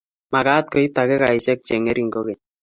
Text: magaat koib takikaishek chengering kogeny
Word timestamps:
magaat 0.33 0.65
koib 0.73 0.91
takikaishek 0.95 1.59
chengering 1.67 2.09
kogeny 2.13 2.41